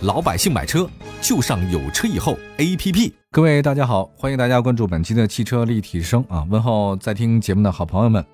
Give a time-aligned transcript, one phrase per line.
[0.00, 0.88] 老百姓买车
[1.20, 3.12] 就上有车以后 APP。
[3.30, 6.46] 各位大家好，欢迎大家关注本期的汽车立体声啊！
[6.50, 8.24] 问候在听节目的好朋友们，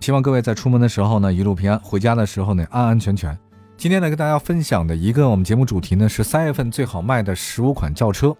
[0.00, 3.36] 希望各位在出门的时候呢一路平安，回家的时候呢安安全全。
[3.76, 8.34] 今天呢跟大家分享的一个我们节目主题呢是三月份最好卖的十五款轿车。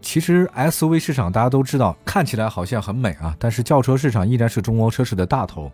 [0.00, 5.70] 其实 SUV 市场大家都知道，看起来好像很美啊，但是轿车市场依然是中国车市的大头。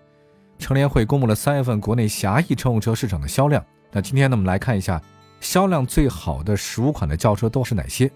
[0.58, 3.64] 乘联会公布了三月份国内狭义乘用车市场的销量。
[3.92, 5.00] 那今天呢我们来看一下。
[5.40, 8.10] 销量最好的十五款的轿车都是哪些？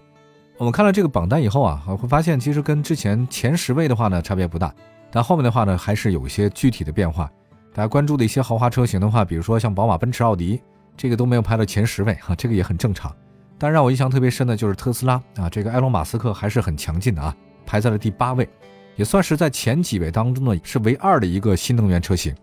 [0.57, 4.73] 我们看了这个榜单以后啊，会发现其实跟之前前十位的话呢差别不大，
[5.11, 7.29] 但后面的话呢还是有一些具体的变化。
[7.73, 10.61] 大家关注的一些豪华车型的话，比如说像宝马、奔驰、奥迪，
[10.95, 13.13] 这个都没有排到前十位哈，这个也很正常。
[13.57, 18.47] 但让我印象特别深的就是特斯拉啊，这个埃隆·马斯克还是很强劲的啊，排在了第八位，
[18.95, 22.35] 也算是在前几位当中呢是唯二的一个新能源车型。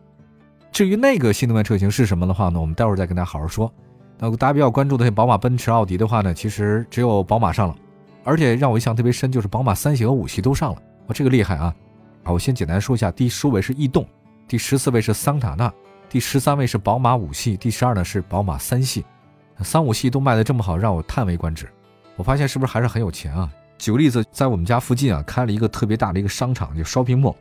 [0.73, 3.73] 至于那个新能源车型是什么的话呢，我们待会儿再跟大家好好说。
[4.23, 7.77] 那大家比较关注的宝马、奔驰、奥迪的话呢，其实只有宝马上了，
[8.23, 11.75] 而且让我印象特别深就是宝马三系和五系都上了，哇，这个厉害啊！
[12.25, 14.07] 啊，我先简单说一下，第十五位是逸动，
[14.47, 15.73] 第十四位是桑塔纳，
[16.11, 19.07] 第十三位是宝马五系，第十二呢是宝马三系，
[19.61, 21.67] 三五系都卖的这么好，让我叹为观止。
[22.17, 23.51] 我发现是不是还是很有钱啊？
[23.79, 27.35] 举个例子，在我们家附近啊，开了一个特别大的一个商场，就 shopping mall。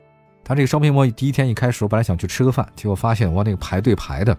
[0.45, 4.37] 他这个 shopping mall 第一天一开始，我本来想去吃个饭，结果发现哇，那个排队排的。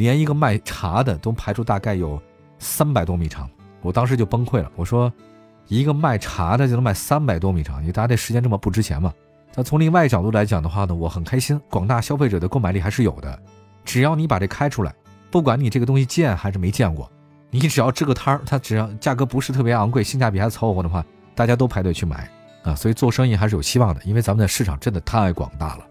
[0.00, 2.20] 连一个卖茶的都排出大概有
[2.58, 3.46] 三百多米长，
[3.82, 4.72] 我当时就崩溃了。
[4.74, 5.12] 我说，
[5.68, 9.12] 一个卖茶的就能卖三百多米长，你大家这时间这么不值钱吗？
[9.54, 13.38] 但从另外角度来讲的话呢，我很开心，广大消费者的购买力还是有的。
[13.84, 14.94] 只要你把这开出来，
[15.30, 17.10] 不管你这个东西见还是没见过，
[17.50, 21.04] 你只要支个摊儿，它只要价格不是特别昂贵，性价比还凑合的话，
[21.34, 22.26] 大家都排队去买
[22.62, 22.74] 啊。
[22.74, 25.84] 所以做生意还是有希望的，因为咱们的市场真的太广大了。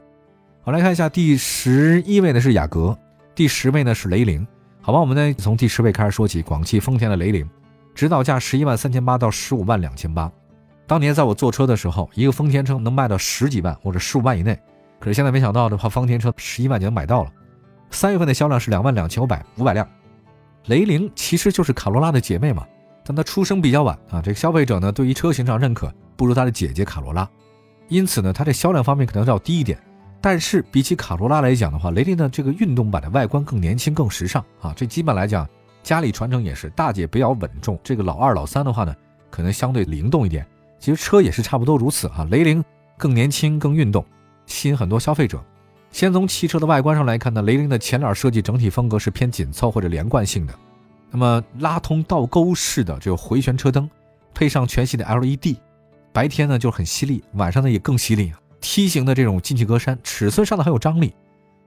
[0.64, 2.98] 好，来看一下第十一位的是雅阁。
[3.40, 4.46] 第十位呢是雷凌，
[4.82, 6.42] 好吧，我们呢从第十位开始说起。
[6.42, 7.50] 广汽丰田的雷凌，
[7.96, 10.30] 指导价十一万三千八到十五万两千八。
[10.86, 14.60] 当年在我坐车的时候，一个丰田车能卖到十几万或者十五万以内，
[15.00, 17.32] 可是现在没想到的话，丰田车十一万就能买到了。
[17.92, 19.88] 三月份的销量是两万两千五百五百辆。
[20.66, 22.68] 雷凌其实就是卡罗拉的姐妹嘛，
[23.06, 27.26] 但它出生比较晚啊，这个消费者呢对于车型上认可不如它的姐姐卡罗拉，
[27.88, 29.82] 因此呢它这销量方面可能要低一点。
[30.22, 34.74] 但是比起卡罗拉来讲的话，雷凌的这个运动版的外观更年轻、更时尚啊。
[34.76, 35.48] 这基本来讲，
[35.82, 38.94] 家里传承也是大姐比较稳重，这个老二、老三的话呢，
[39.30, 40.46] 可能相对灵动一点。
[40.78, 42.28] 其实车也是差不多如此啊。
[42.32, 42.64] 雷凌
[42.98, 44.06] 更年轻、更运动，
[44.46, 45.42] 吸引很多消费者。
[45.92, 50.54] 先从汽车的外观上来看呢，雷凌的前脸设计整体风格是偏紧凑或者连贯性的。
[51.12, 53.90] 那么拉通倒钩式的这个回旋车灯，
[54.34, 55.56] 配上全系的 LED，
[56.12, 58.32] 白天呢就很犀利，晚上呢也更犀利。
[58.62, 61.14] 梯形的这种进气格栅，尺寸上的很有张力，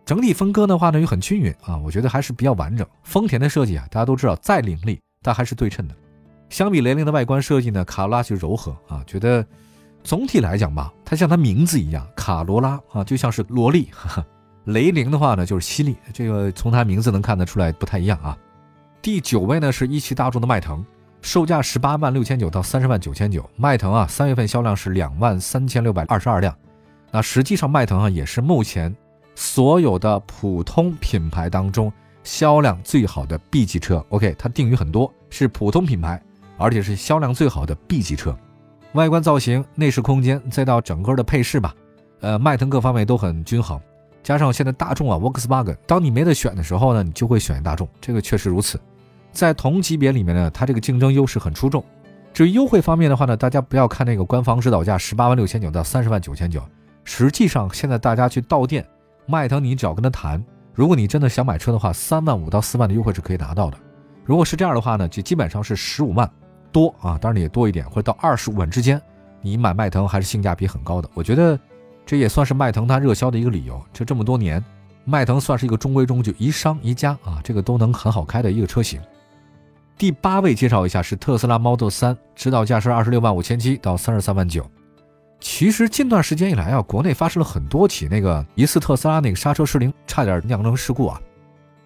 [0.04, 2.86] 整体分割的话呢又很均匀啊，我觉得还是比较完整。
[3.02, 5.94] 丰田的设计啊，大家都知道再凌厉，但还是对称的。
[6.50, 9.44] 相比雷凌的外观设计呢，卡罗拉就柔和啊，觉得
[10.04, 13.90] 总体来讲吧，它像它名字一样，卡罗拉啊就像是萝莉，
[14.64, 18.36] 雷凌的话呢就是犀利，这个从它名字能看得出来不太一样啊。
[19.00, 20.84] 第九位呢是一汽大众的迈腾。
[21.22, 26.52] 售价十八万六千九到三十万九千九，迈腾啊，三月份销量是两万三千六百二十二辆。
[27.12, 28.92] 那实际上，迈腾啊也是目前
[29.34, 31.92] 所有的普通品牌当中
[32.24, 34.04] 销量最好的 B 级车。
[34.08, 36.20] OK，它定语很多，是普通品牌，
[36.56, 38.34] 而且是销量最好的 B 级车。
[38.94, 41.74] 外观造型、内饰空间，再到整个的配饰吧，
[42.20, 43.78] 呃，迈腾各方面都很均衡。
[44.22, 48.80] 加上现在大众啊，Volkswagen，当你没得选的时候呢，你就会选大众，这个确实如此。
[49.32, 51.84] 在同级别里面呢，它这个竞争优势很出众。
[52.32, 56.62] 至于优惠方面的话呢，大家不要看那个官方指导价十八万六千九到三十万九千九。
[57.04, 58.86] 实际上，现在大家去到店，
[59.26, 60.42] 迈腾，你只要跟他谈，
[60.74, 63.78] 如果你真的想买车的话，三万五到四万的优惠是可以拿到的。
[64.24, 66.30] 如果是这样的话呢，就基本上是十五万
[66.70, 69.00] 多啊，当然也多一点，或者到二十五万之间，
[69.40, 71.08] 你买迈腾还是性价比很高的。
[71.12, 71.58] 我觉得
[72.06, 73.82] 这也算是迈腾它热销的一个理由。
[73.92, 74.64] 就这么多年，
[75.04, 79.00] 迈腾算是一个中规中矩、宜商宜家啊，这个都能很好开的一个车型。
[79.98, 84.64] 第八位介绍一下是特斯拉 Model 3，指导价是二十六万五千七到三十三万九。
[85.42, 91.20] 其实近段时间以来啊，国内发生了很多起那个疑似特斯拉那个刹车失灵，差点酿成事故啊。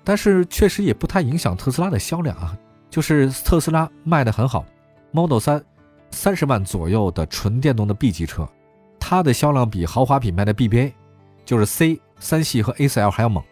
[0.05, 2.57] 但是确实也不太影响特斯拉的销量啊，
[2.91, 4.65] 就是特斯拉卖的很好
[5.11, 5.63] ，Model 3
[6.11, 8.47] 三十万左右的纯电动的 B 级车，
[9.01, 10.93] 它的销量比豪华品牌的 BBA，
[11.47, 13.43] 就是 C 三系和 A 四 L 还要猛。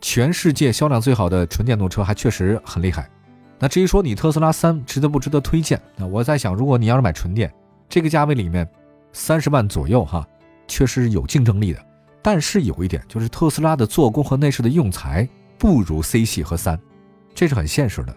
[0.00, 3.10] 全世界销量最好的纯电动车还确实很厉害。
[3.58, 5.80] 那至于说你特斯拉三值得不值得推荐？
[5.96, 7.52] 那我在想，如果你要是买纯电，
[7.88, 8.68] 这个价位里面，
[9.12, 10.26] 三十万左右哈，
[10.66, 11.84] 确实有竞争力的。
[12.22, 15.28] 但是有一点，就是特斯拉的做工和内饰的用材
[15.58, 16.78] 不如 C 系和三，
[17.34, 18.16] 这是很现实的。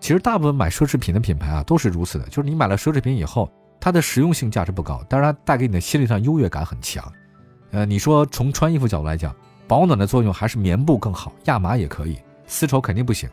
[0.00, 7.10] 其实大部分买奢侈品的品牌啊，都是如此的，就是你买了奢侈品以后，它的实用性价值不高，但是它带给你的心理上优越感很强。
[7.70, 9.34] 呃，你说从穿衣服角度来讲，
[9.66, 13.30] 保暖的作用还是棉布更好，亚麻也可以，丝绸肯定不行。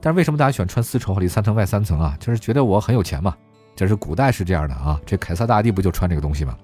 [0.00, 2.16] 但是为什么大家喜欢穿丝绸里三层外三层啊？
[2.20, 3.34] 就是觉得我很有钱嘛。
[3.78, 5.00] 这是古代是这样的啊。
[5.06, 6.56] 这凯撒大帝不就穿这个东西吗？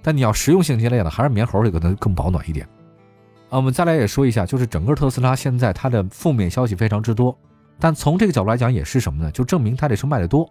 [0.00, 2.64] 但你要实用性之类的，还是棉猴这个能更保暖一点。
[3.48, 7.36] 啊，我们再来也说一下，就是整个特斯拉现在它的负面消息非常之多。
[7.80, 9.30] 但从这个角度来讲，也是什么呢？
[9.32, 10.48] 就证明它这车卖的多。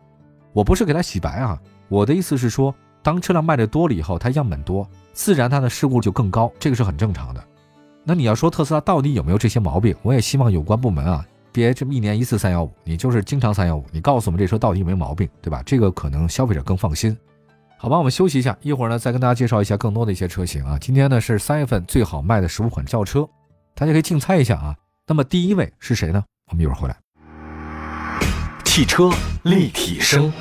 [0.52, 1.58] 我不是给它洗白啊，
[1.88, 7.42] 我的意思是说，当车辆卖的多了以后，它样本多，自然它的事故就更高，这个是很正常的。
[8.04, 9.96] 那你要说特斯拉到底有没有这些毛病？
[10.02, 11.26] 我也希望有关部门啊。
[11.60, 15.62] 别这么一年一次三幺五，你就是经常三幺五，你告诉我们这车到底有没有毛病，对吧？
[15.66, 17.16] 这个可能消费者更放心。
[17.78, 20.78] 好吧，我们休息一下，一会儿呢再跟大家介绍一下更多的一些车型啊。
[20.80, 23.28] 今天呢是三月份最好卖的十五款轿车，
[23.76, 24.74] 大家可以竞猜一下啊。
[25.06, 26.24] 那么第一位是谁呢？
[26.50, 26.96] 我们一会儿回来。
[28.64, 29.10] 汽车
[29.44, 30.32] 立体声，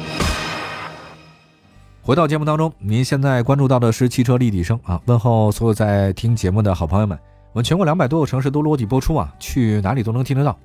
[2.00, 5.02] 回到节目当中，您现在关注到的是汽车立体声啊。
[5.06, 7.18] 问候所有在听节目的好朋友们，
[7.52, 10.56] 我们全国两百多个城市都落地播出啊，去哪里都能听得到。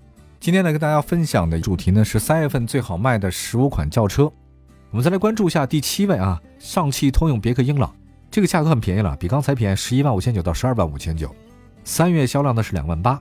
[0.44, 4.30] 今天呢，跟大家分享的主题呢是三月份最好卖的十五款轿车。
[4.92, 7.96] 我们再来关注一下第七位啊，上汽通用别克英朗，
[8.30, 11.34] 这个价格很便宜了，比刚才便宜十一万五千九到十二万五千九，
[11.86, 13.18] 三月销量呢是两万八。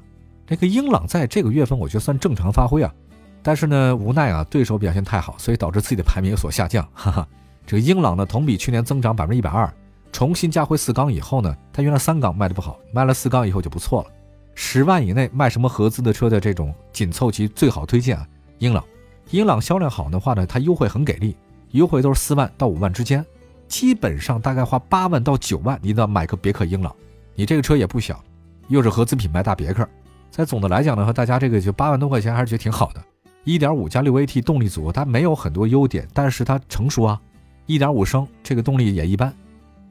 [0.48, 2.92] 这个英朗在这个月份我觉得算正常发挥啊，
[3.40, 6.84] 但是呢无奈啊对手表现太好，所以导致自己的排名有所下降。
[6.92, 7.28] 哈哈，
[7.64, 9.72] 这个英朗呢同比去年增长百分之一百二，
[10.10, 14.10] 重新加回四缸以后呢，它原来三缸卖的不好，卖了四缸以后就不错了。
[14.54, 18.28] 十万以内卖什么合资的车的这种紧凑级最好推荐啊，
[18.58, 18.84] 英朗，
[19.31, 21.37] 英朗销量好的话呢，它优惠很给力，
[21.70, 23.25] 优惠都是四万到五万之间，
[23.66, 26.94] 基本上大概花八万到九万，你得买个别克英朗，
[27.34, 28.22] 你这个车也不小，
[28.69, 29.88] 又是合资品牌大别克，
[30.31, 33.02] 在总的来讲呢，和大家这个就八万多块钱还是觉得挺好的，
[33.44, 37.20] 一点五加六 AT 动力组，它没有很多优点，但是它成熟啊，
[37.66, 39.32] 一点五升这个动力也一般，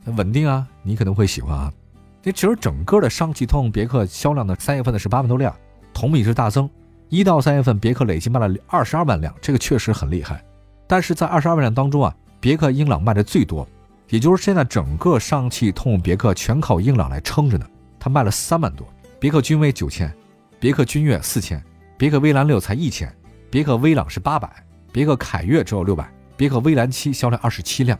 [0.05, 1.73] 稳定啊，你可能会喜欢啊。
[2.21, 5.55] 这其实整个的上汽通用别克销量呢，三月份的是八万多辆，
[5.93, 6.69] 同比是大增。
[7.09, 10.43] 一到三月份，别克累计卖了二十二万辆，这个确实很厉害。
[10.87, 13.67] 但是在二十二万辆当中啊，别克英朗卖的最多，
[14.09, 17.65] 也就是现在整个上汽通用别克全靠英朗来撑着呢。
[17.99, 18.87] 它卖了三万多，
[19.19, 20.13] 别克君威九千，
[20.59, 21.61] 别克君越四千，
[21.97, 23.11] 别克威兰六才一千，
[23.49, 24.49] 别克威朗是八百，
[24.91, 26.07] 别克凯越只有六百，
[26.37, 27.97] 别克威兰七销量二十七辆。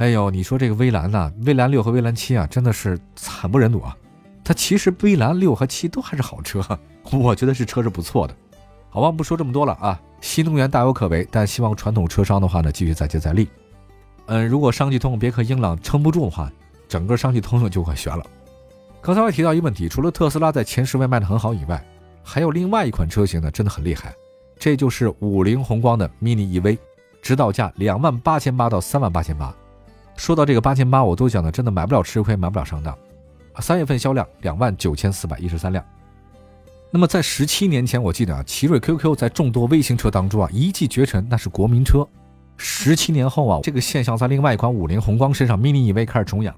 [0.00, 3.94] 哎呦，你说这个威兰呐，威兰六和威兰七啊，真的是惨不忍睹啊！
[4.42, 6.64] 它其实威兰六和七都还是好车，
[7.12, 8.34] 我觉得是车是不错的。
[8.88, 10.00] 好吧，不说这么多了啊。
[10.22, 13.46] 新能源大有可为，但希望传统车商的话呢，继续再接再厉。
[14.24, 16.50] 嗯，如果上汽通用别克英朗撑不住的话，
[16.88, 18.24] 整个上汽通用就快悬了。
[19.02, 21.84] 刚才我提到一个问题，除了特斯拉在前十位卖的很好以外，
[22.24, 24.14] 还有另外一款车型呢，真的很厉害，
[24.58, 26.78] 这就是五菱宏光的 mini EV，
[27.20, 29.54] 指导价两万八千八到三万八千八。
[30.16, 32.96] 说到这个八千八，我都讲的真的买不了吃亏，买不了上当。
[33.60, 35.84] 三月份销量两万九千四百一十三辆。
[36.90, 42.06] 那么在十七年前，我记得啊，奇瑞 QQ 在众多微型车当中啊一骑绝尘，那是国民车。
[42.56, 46.52] 十七年后啊，这个现象在另外一款五菱宏光身上 mini EV 开始重演。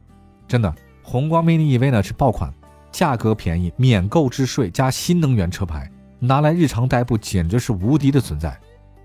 [0.49, 2.53] 真的，宏光 mini EV 呢是爆款，
[2.91, 8.59] 价格便宜，免购置税加新能源车牌，拿来日常代步简直是无敌的存在。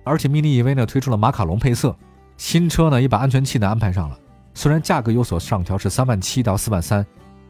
[0.03, 1.95] 而且 mini EV 呢推出了马卡龙配色，
[2.37, 4.17] 新车呢也把安全气囊安排上了。
[4.57, 7.05] 虽然价格有所上调，是三万七到四万三，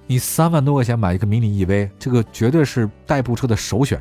[0.07, 3.97] 你三万多块钱买一个迷你 EV，这个绝对是代步车的首选。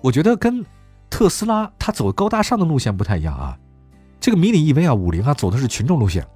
[0.00, 0.64] 我觉得跟
[1.10, 3.58] 特斯拉它走高大上的路线不太一样啊。
[4.18, 6.26] 这个迷你 EV 啊，五菱啊走的是群众路线。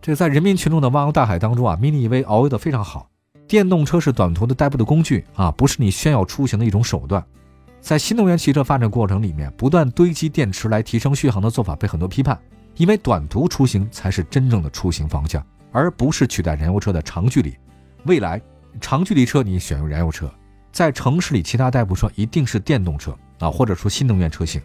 [0.00, 3.08] 这个在人民群众的汪洋大海当中啊，迷你 EV 遨游的非常好。
[3.48, 7.20] 电动车是短途的代步的工具啊，不是你炫耀出行的一种手段。
[7.80, 12.40] 在新能源汽车发展过程里面，不断堆积电池来提升续航的做法被很多批判，
[12.76, 15.44] 因为短途出行才是真正的出行方向。
[15.72, 17.56] 而不是取代燃油车的长距离，
[18.04, 18.40] 未来
[18.80, 20.30] 长距离车你选用燃油车，
[20.72, 24.60] 在城市里其他代步车一定是电动车啊，或者说新能源车型。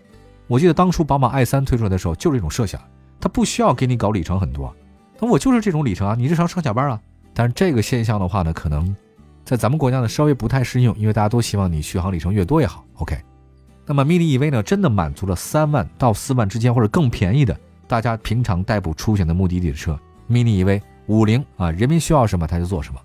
[0.48, 2.81] 我记得当初宝马 i 三推出来的时候就是这种设想，
[3.20, 4.75] 它不需要给你搞里程很多，
[5.20, 7.00] 那我就是这种里程啊，你日常上下班啊。
[7.34, 8.93] 但是这个现象的话呢，可能
[9.46, 12.84] 在咱们国家呢稍微不太适应，因为大家都希望你续航里程越多越好。
[12.96, 13.17] OK，
[13.86, 19.98] 那么 mini EV 呢，真的满足了三万到四万之间或者更便宜的大家平常代步出行的目的地的车
[20.29, 20.81] ，mini EV。
[21.12, 23.00] 五菱啊，人民需要什么它就做什么。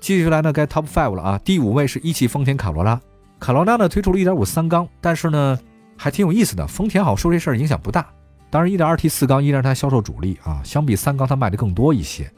[0.00, 3.00] 继续来呢，该 Top Five 了啊，第五位是一汽丰田卡罗拉。
[3.38, 5.56] 卡罗拉呢推出了一点五三缸，但是呢
[5.96, 6.66] 还挺有意思的。
[6.66, 8.06] 丰田好说这事儿影响不大，
[8.50, 12.28] 当然一点二 T 四缸依然它销售主力啊，相比三缸它卖的更多一些。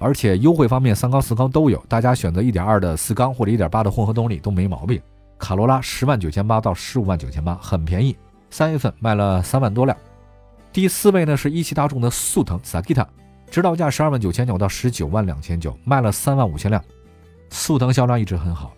[0.00, 5.00] 而且优惠方面，三缸四缸都有，大家选择一点二的四缸或者一点八的混合动力都没毛病。
[5.38, 8.16] 卡罗拉十万九千八到十五万九千八，很便宜。
[8.50, 9.96] 三月份卖了三万多辆。
[10.72, 13.06] 第四位呢是一汽大众的速腾 Sakita，
[13.52, 16.82] 指导价十二万九千九到十九万两千九，卖了三万五千辆。
[17.50, 18.72] 速腾销量一直很好，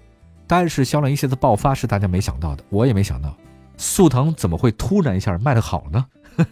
[0.48, 3.32] 但是销量一下子爆发是大家没想到的，我也没想到，
[3.76, 6.04] 速腾怎么会突然一下卖得好呢？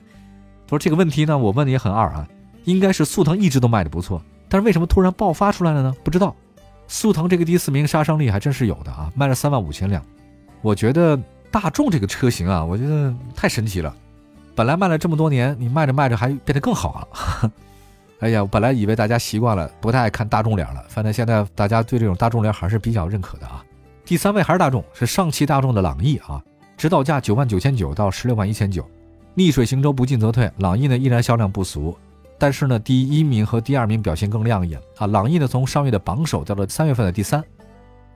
[0.70, 2.28] 说这个问题呢，我问的也很二啊，
[2.62, 5.92] 应该是速腾一直都卖的不错，但是为什么突然爆发出来了呢？
[6.04, 6.32] 不知道。
[6.86, 10.00] 速腾这个第四名杀伤力还真是有的啊，卖了三万五千辆。
[10.60, 13.92] 我觉得大众这个车型啊，我觉得太神奇了。
[14.54, 17.52] 本来卖了这么多年，你卖着卖着还变得更好了。
[18.22, 20.84] 哎呀，我本来以为大家习惯了，不太爱看大众脸了。
[20.88, 23.64] 反正现在大家对这种大众脸还是比较认可的啊。
[24.04, 26.40] 第三位还是大众，是上汽大众的朗逸啊，
[26.76, 28.88] 指导价九万九千九到十六万一千九。
[29.34, 31.98] 逆水行舟，不进则退，朗逸呢依然销量不俗。
[32.38, 35.08] 但是呢，第一名和第二名表现更亮眼啊！
[35.08, 37.42] 朗逸呢，从上月的榜首掉到三月份的第三，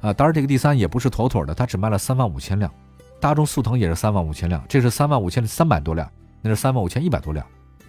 [0.01, 2.71] 啊，当然这个第三也不是妥妥的，它只卖了三万五千辆。
[3.19, 6.09] 大众速腾也是三万五千辆，这是三万五千三百多辆，
[6.43, 7.45] 那是三万五千一百多辆，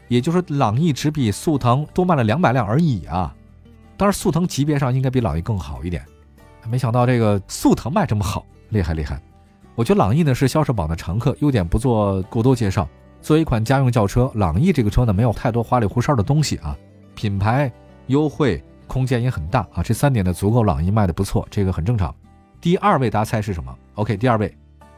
[0.08, 3.34] 也就是朗逸只比速腾多卖了两百辆而已啊！
[3.98, 6.06] 当然，速腾级别上应该比朗逸更好一点，
[6.70, 9.22] 没想到这个速腾卖这么好，厉害厉害！
[9.76, 12.88] 我觉得朗逸呢是销售榜的常客，优点不做过多介绍。
[13.22, 16.78] 作为一款家用轿车，朗逸这个车呢没有太多花里胡哨的东西啊，
[17.16, 17.72] 品牌
[18.06, 22.14] 优惠空间也很大啊，这三点呢足够朗逸卖的不错，这个很正常。
[22.62, 24.56] 第二位大家猜是什么？OK，第二位，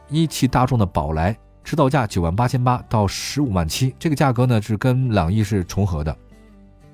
[0.08, 6.16] 一汽大众的宝来，指导价九万八千八到十五万七，这个价格呢是跟朗逸是重合的。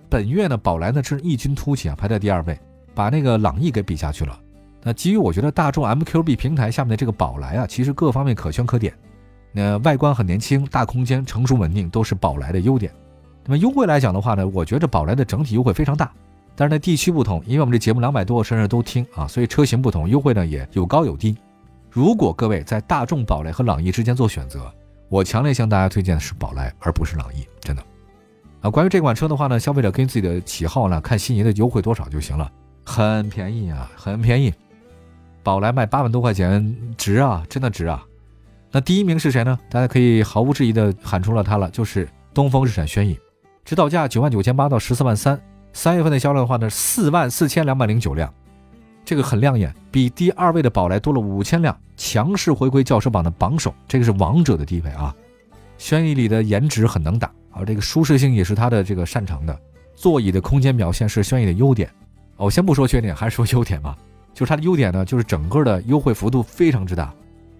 [0.08, 2.58] 本月呢宝来呢是异军突起啊，排在第二位，
[2.94, 4.38] 把那个朗逸给比下去了。
[4.82, 8.94] 那基于我觉得大众 MQB 平台下面的这个宝来啊，其实各方面可圈可点。
[9.52, 12.92] 那外观很年轻，大空间，成熟稳定，都是宝来的优点。
[13.44, 16.12] 那么优惠来讲的话呢，我觉着宝来的整体优惠非常大。
[16.54, 21.36] 但是呢，地区不同，因为我们这节目两百多个城市都听啊，所以车型不同，优惠呢也有高有低。
[21.96, 24.70] 如果各位在大众宝来和朗逸之间做选择，
[25.08, 27.82] 我强烈向大家推荐的是宝来，而不是朗逸，真的。
[28.60, 32.52] 啊，关于这款车的话呢，消费者根据自己的喜好呢，看心仪的优惠多少就行了，
[32.84, 34.52] 很便宜啊，很便宜。
[35.42, 38.04] 宝来卖八万多块钱，值啊，真的值啊。
[38.70, 39.58] 那第一名是谁呢？
[39.70, 43.18] 大家可以毫无质疑的喊出了它了，就是东风日产轩逸，
[43.64, 45.40] 指导价九万九千八到十四万三，
[45.72, 48.30] 三月份的销量的话呢，四万四千两百零九辆，
[49.06, 55.14] 这个很亮眼，比第二位的宝来多了五千辆，强势回归轿车榜的榜首，这个是王者的地位啊。
[55.78, 59.56] 轩逸里的颜值很能打，而这个舒适性也是它的这个擅长的，
[59.94, 61.88] 座椅的空间表现是轩逸的优点。
[62.38, 63.96] 哦，先不说缺点，还是说优点吧，
[64.34, 67.14] 就是它的优点呢，就是整个的优惠幅度非常之大。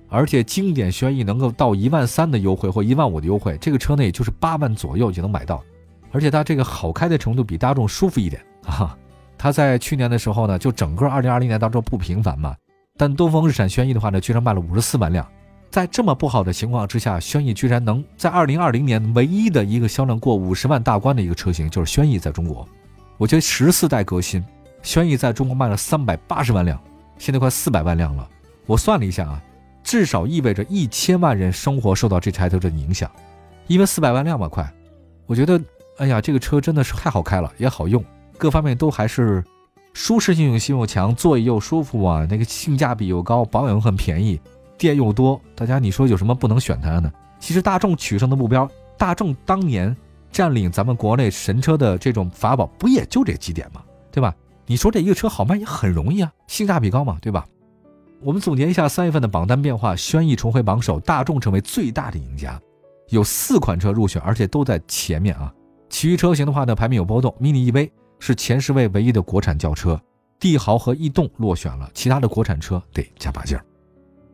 [0.09, 5.63] 而且经典轩逸能够到一万三的优惠或一万五的优惠，这个车呢也就是八万左右就能买到，
[6.11, 8.99] 而且它这个好开的程度比大众舒服一点啊。
[9.39, 12.57] 它在去年的时候呢，就整个二零二零年当中不平凡嘛，
[12.97, 15.27] 但东风日产轩逸的话呢，居然卖了五十四万辆，
[15.71, 22.67] 在这么不好的情况之下，轩逸居然能在二零二零年唯一的一个销量过五十万大关的一个车型就是轩逸在中国，
[23.19, 24.45] 我觉得十四代革新，
[24.83, 26.81] 轩逸在中国卖了三百八十万辆，
[27.19, 28.29] 现在快四百万辆了，
[28.67, 29.43] 我算了一下啊。
[29.85, 33.09] 至少意味着一千万人生活受到这台车的影响，
[33.69, 34.69] 因为四百万辆嘛，快。
[35.27, 35.61] 我觉得，
[35.99, 38.05] 哎呀，这个车真的是太好开了，也好用，
[38.39, 39.43] 各方面都还是
[39.93, 44.41] 舒适性又强，座椅又舒服啊，那个性价比又高，保养又很便宜，
[44.77, 45.41] 店又多。
[45.55, 47.11] 大家你说有什么不能选它呢？
[47.39, 49.95] 其实大众取胜的目标，大众当年
[50.31, 53.83] 占领咱们国内神车的这种法宝，不也就这几点吗？
[54.11, 54.35] 对吧？
[54.67, 57.47] 你说这一个车好卖也很容易啊，性价比高嘛，对吧？
[58.23, 62.61] 我们总结一下三月份的榜单变化：轩逸重回榜首，大众成为最大的赢家，
[63.11, 65.53] 有四款车入选，而且都在前面啊。
[65.89, 67.33] 其余车型的话呢，排名有波动。
[67.41, 70.01] mini EV 是前十位唯一的国产轿车，
[70.39, 73.65] 帝豪和逸动落选了，其他的国产车得加把劲儿。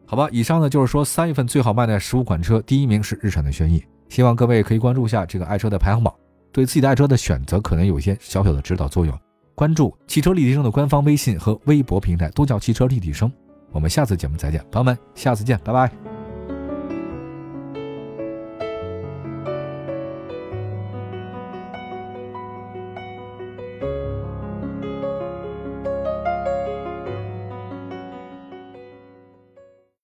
[0.07, 3.83] 好吧，以上呢就是说三月份最好卖的十五款车，第一名是日产的轩逸。
[4.09, 6.13] 希望各位可以关注一下这个爱车的排行榜，
[6.53, 9.19] 对自己的爱车的选择可能有一些小小的指导作用。
[9.55, 13.33] 关注汽车立体声的官方微信和微博平台，都叫汽车立体声。
[13.71, 16.12] 我们下次节目再见，朋友们，下次见，拜拜。